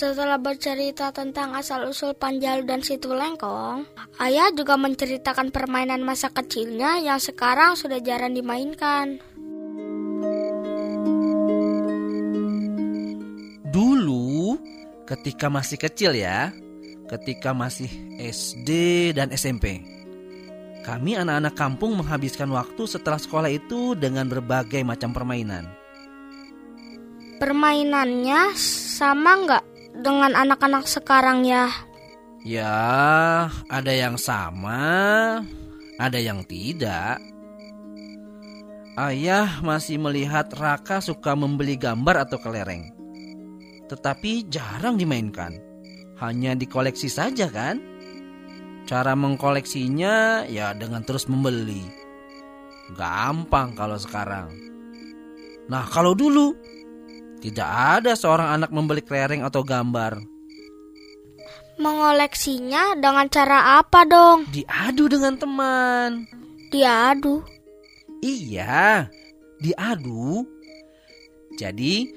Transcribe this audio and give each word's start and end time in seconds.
setelah 0.00 0.40
bercerita 0.40 1.12
tentang 1.12 1.52
asal-usul 1.52 2.16
Panjalu 2.16 2.64
dan 2.64 2.80
Situ 2.80 3.12
Lengkong, 3.12 3.84
ayah 4.24 4.48
juga 4.48 4.80
menceritakan 4.80 5.52
permainan 5.52 6.00
masa 6.00 6.32
kecilnya 6.32 7.04
yang 7.04 7.20
sekarang 7.20 7.76
sudah 7.76 8.00
jarang 8.00 8.32
dimainkan. 8.32 9.20
Dulu, 13.68 14.56
ketika 15.04 15.52
masih 15.52 15.76
kecil 15.76 16.16
ya, 16.16 16.48
ketika 17.12 17.52
masih 17.52 17.92
SD 18.16 18.70
dan 19.12 19.28
SMP, 19.36 19.84
kami 20.80 21.12
anak-anak 21.20 21.52
kampung 21.60 22.00
menghabiskan 22.00 22.48
waktu 22.56 22.88
setelah 22.88 23.20
sekolah 23.20 23.52
itu 23.52 23.92
dengan 23.92 24.32
berbagai 24.32 24.80
macam 24.80 25.12
permainan. 25.12 25.68
Permainannya 27.36 28.52
sama 29.00 29.32
nggak 29.44 29.69
dengan 29.94 30.32
anak-anak 30.34 30.86
sekarang 30.86 31.42
ya? 31.46 31.70
Ya, 32.40 32.72
ada 33.68 33.92
yang 33.92 34.16
sama, 34.16 34.80
ada 36.00 36.18
yang 36.18 36.40
tidak. 36.48 37.20
Ayah 38.96 39.60
masih 39.60 40.00
melihat 40.00 40.48
Raka 40.56 41.04
suka 41.04 41.36
membeli 41.36 41.76
gambar 41.76 42.28
atau 42.28 42.40
kelereng. 42.40 42.90
Tetapi 43.88 44.48
jarang 44.48 44.96
dimainkan. 44.96 45.56
Hanya 46.20 46.52
dikoleksi 46.52 47.08
saja 47.08 47.48
kan? 47.48 47.80
Cara 48.84 49.16
mengkoleksinya 49.16 50.44
ya 50.48 50.72
dengan 50.76 51.04
terus 51.04 51.28
membeli. 51.28 51.84
Gampang 52.96 53.76
kalau 53.76 53.96
sekarang. 53.96 54.50
Nah, 55.70 55.86
kalau 55.86 56.16
dulu 56.16 56.56
tidak 57.40 57.68
ada 57.68 58.12
seorang 58.12 58.60
anak 58.60 58.70
membeli 58.70 59.00
kelereng 59.00 59.40
atau 59.42 59.64
gambar. 59.64 60.20
Mengoleksinya 61.80 62.92
dengan 63.00 63.24
cara 63.32 63.80
apa 63.80 64.04
dong? 64.04 64.44
Diadu 64.52 65.08
dengan 65.08 65.40
teman. 65.40 66.28
Diadu. 66.68 67.40
Iya, 68.20 69.08
diadu. 69.64 70.44
Jadi, 71.56 72.12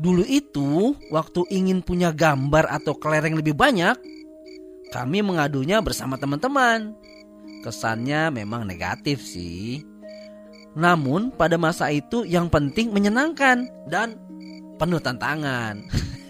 dulu 0.00 0.24
itu 0.24 0.96
waktu 1.12 1.44
ingin 1.52 1.84
punya 1.84 2.08
gambar 2.08 2.72
atau 2.72 2.96
kelereng 2.96 3.36
lebih 3.36 3.52
banyak, 3.52 4.00
kami 4.88 5.20
mengadunya 5.20 5.84
bersama 5.84 6.16
teman-teman. 6.16 6.96
Kesannya 7.60 8.32
memang 8.32 8.64
negatif 8.64 9.20
sih. 9.20 9.84
Namun 10.72 11.36
pada 11.36 11.60
masa 11.60 11.92
itu 11.92 12.24
yang 12.24 12.48
penting 12.48 12.96
menyenangkan 12.96 13.68
dan 13.92 14.16
penuh 14.76 15.00
tantangan. 15.00 15.82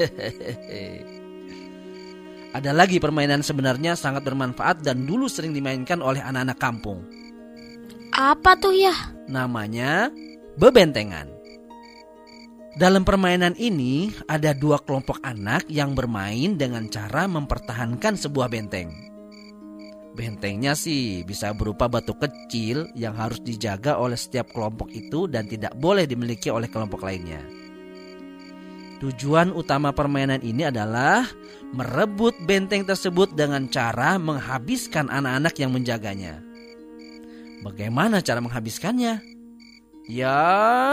Ada 2.50 2.74
lagi 2.74 2.98
permainan 2.98 3.46
sebenarnya 3.46 3.94
sangat 3.94 4.26
bermanfaat 4.26 4.82
dan 4.82 5.06
dulu 5.06 5.30
sering 5.30 5.54
dimainkan 5.54 6.02
oleh 6.02 6.18
anak-anak 6.18 6.58
kampung. 6.58 7.06
Apa 8.10 8.58
tuh 8.58 8.74
ya? 8.74 8.90
Namanya 9.30 10.10
bebentengan. 10.58 11.30
Dalam 12.74 13.06
permainan 13.06 13.54
ini 13.58 14.10
ada 14.26 14.50
dua 14.54 14.82
kelompok 14.82 15.22
anak 15.22 15.66
yang 15.70 15.94
bermain 15.94 16.58
dengan 16.58 16.86
cara 16.90 17.26
mempertahankan 17.30 18.18
sebuah 18.18 18.50
benteng. 18.50 18.90
Bentengnya 20.14 20.74
sih 20.74 21.22
bisa 21.22 21.54
berupa 21.54 21.86
batu 21.86 22.18
kecil 22.18 22.90
yang 22.98 23.14
harus 23.14 23.38
dijaga 23.42 23.94
oleh 23.94 24.18
setiap 24.18 24.50
kelompok 24.50 24.90
itu 24.90 25.30
dan 25.30 25.46
tidak 25.46 25.74
boleh 25.78 26.02
dimiliki 26.02 26.50
oleh 26.50 26.66
kelompok 26.66 27.06
lainnya. 27.06 27.59
Tujuan 29.00 29.56
utama 29.56 29.96
permainan 29.96 30.44
ini 30.44 30.68
adalah 30.68 31.24
merebut 31.72 32.36
benteng 32.44 32.84
tersebut 32.84 33.32
dengan 33.32 33.64
cara 33.72 34.20
menghabiskan 34.20 35.08
anak-anak 35.08 35.56
yang 35.56 35.72
menjaganya. 35.72 36.44
Bagaimana 37.64 38.20
cara 38.20 38.44
menghabiskannya? 38.44 39.24
Ya, 40.04 40.40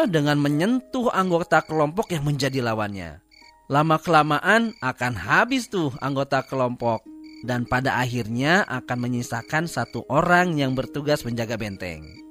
dengan 0.07 0.39
menyentuh 0.39 1.11
anggota 1.11 1.59
kelompok 1.59 2.15
yang 2.15 2.23
menjadi 2.23 2.63
lawannya. 2.63 3.19
Lama-kelamaan 3.67 4.71
akan 4.79 5.13
habis 5.19 5.67
tuh 5.67 5.91
anggota 5.99 6.39
kelompok 6.47 7.03
dan 7.43 7.67
pada 7.67 7.99
akhirnya 7.99 8.63
akan 8.71 9.03
menyisakan 9.03 9.67
satu 9.67 10.07
orang 10.07 10.55
yang 10.55 10.79
bertugas 10.79 11.27
menjaga 11.27 11.59
benteng. 11.59 12.26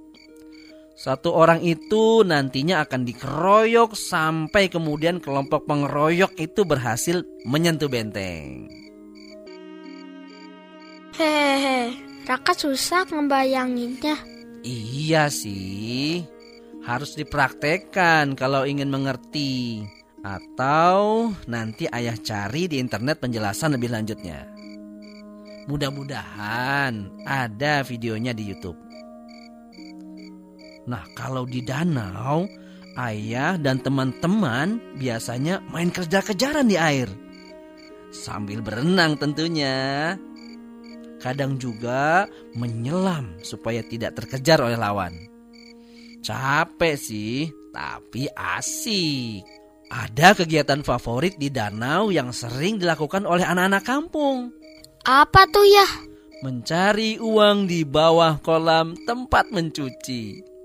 Satu 0.96 1.36
orang 1.36 1.60
itu 1.60 2.24
nantinya 2.24 2.80
akan 2.80 3.04
dikeroyok 3.04 3.92
sampai 3.92 4.72
kemudian 4.72 5.20
kelompok 5.20 5.68
pengeroyok 5.68 6.32
itu 6.40 6.64
berhasil 6.64 7.20
menyentuh 7.44 7.92
benteng. 7.92 8.64
Hehehe, 11.12 11.92
Raka 12.24 12.56
susah 12.56 13.04
ngebayanginnya. 13.12 14.16
Iya 14.64 15.28
sih, 15.28 16.24
harus 16.88 17.12
dipraktekkan 17.12 18.32
kalau 18.32 18.64
ingin 18.64 18.88
mengerti. 18.88 19.84
Atau 20.24 21.30
nanti 21.44 21.86
ayah 21.92 22.16
cari 22.16 22.72
di 22.72 22.80
internet 22.80 23.20
penjelasan 23.20 23.76
lebih 23.76 23.92
lanjutnya. 23.92 24.48
Mudah-mudahan 25.68 27.22
ada 27.28 27.84
videonya 27.84 28.32
di 28.32 28.48
YouTube. 28.48 28.85
Nah, 30.86 31.02
kalau 31.18 31.42
di 31.42 31.66
danau, 31.66 32.46
ayah 32.94 33.58
dan 33.58 33.82
teman-teman 33.82 34.78
biasanya 34.94 35.58
main 35.74 35.90
kejar-kejaran 35.90 36.70
di 36.70 36.78
air. 36.78 37.10
Sambil 38.14 38.62
berenang 38.62 39.18
tentunya. 39.18 40.14
Kadang 41.18 41.58
juga 41.58 42.30
menyelam 42.54 43.34
supaya 43.42 43.82
tidak 43.82 44.14
terkejar 44.14 44.62
oleh 44.62 44.78
lawan. 44.78 45.12
Capek 46.22 46.94
sih, 46.94 47.50
tapi 47.74 48.30
asik. 48.30 49.42
Ada 49.86 50.34
kegiatan 50.38 50.82
favorit 50.86 51.38
di 51.38 51.50
danau 51.50 52.10
yang 52.14 52.30
sering 52.30 52.78
dilakukan 52.78 53.26
oleh 53.26 53.42
anak-anak 53.42 53.82
kampung. 53.86 54.54
Apa 55.06 55.46
tuh 55.50 55.66
ya? 55.66 55.86
Mencari 56.42 57.18
uang 57.18 57.70
di 57.70 57.86
bawah 57.86 58.38
kolam 58.42 58.98
tempat 59.06 59.50
mencuci 59.54 60.55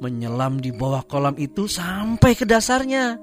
menyelam 0.00 0.62
di 0.62 0.70
bawah 0.72 1.04
kolam 1.04 1.36
itu 1.36 1.68
sampai 1.68 2.32
ke 2.38 2.46
dasarnya. 2.46 3.18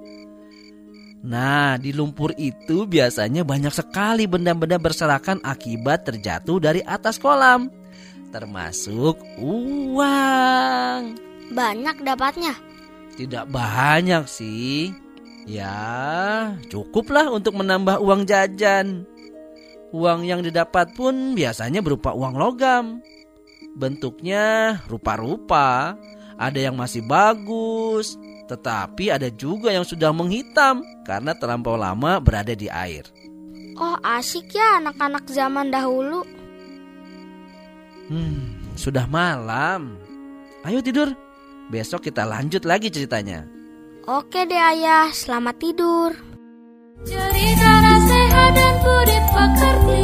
Nah, 1.19 1.75
di 1.75 1.91
lumpur 1.91 2.31
itu 2.39 2.87
biasanya 2.87 3.43
banyak 3.43 3.75
sekali 3.75 4.23
benda-benda 4.23 4.79
berserakan 4.79 5.43
akibat 5.43 6.07
terjatuh 6.07 6.63
dari 6.63 6.79
atas 6.79 7.19
kolam, 7.19 7.67
termasuk 8.31 9.19
uang. 9.43 11.01
Banyak 11.51 11.97
dapatnya? 12.07 12.55
Tidak 13.19 13.51
banyak 13.51 14.23
sih. 14.31 14.95
Ya, 15.43 16.55
cukuplah 16.71 17.27
untuk 17.27 17.59
menambah 17.59 17.99
uang 17.99 18.23
jajan. 18.23 19.03
Uang 19.89 20.23
yang 20.23 20.45
didapat 20.45 20.93
pun 20.93 21.33
biasanya 21.35 21.83
berupa 21.83 22.15
uang 22.15 22.37
logam. 22.37 23.03
Bentuknya 23.75 24.77
rupa-rupa, 24.87 25.97
ada 26.39 26.55
yang 26.55 26.79
masih 26.79 27.03
bagus, 27.03 28.15
tetapi 28.47 29.11
ada 29.11 29.27
juga 29.27 29.75
yang 29.75 29.83
sudah 29.83 30.15
menghitam 30.15 30.79
karena 31.03 31.35
terlampau 31.35 31.75
lama 31.75 32.23
berada 32.23 32.55
di 32.55 32.71
air. 32.71 33.03
Oh, 33.75 33.99
asik 33.99 34.55
ya 34.55 34.79
anak-anak 34.79 35.27
zaman 35.27 35.67
dahulu. 35.67 36.23
Hmm, 38.07 38.73
sudah 38.79 39.03
malam. 39.05 39.99
Ayo 40.63 40.79
tidur. 40.79 41.11
Besok 41.69 42.09
kita 42.09 42.25
lanjut 42.25 42.65
lagi 42.65 42.89
ceritanya. 42.89 43.45
Oke 44.09 44.41
deh 44.49 44.57
ayah, 44.57 45.13
selamat 45.13 45.55
tidur. 45.61 46.11
Cerita 47.05 47.71
nasihat 47.85 48.51
dan 48.57 48.73
budi 48.81 49.17
pekerti 49.31 50.03